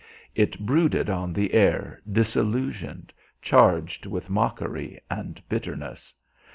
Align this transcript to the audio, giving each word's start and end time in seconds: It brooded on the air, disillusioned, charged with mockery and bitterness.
It 0.33 0.57
brooded 0.57 1.11
on 1.11 1.31
the 1.31 1.53
air, 1.53 2.01
disillusioned, 2.11 3.13
charged 3.39 4.07
with 4.07 4.31
mockery 4.31 4.99
and 5.11 5.39
bitterness. 5.47 6.15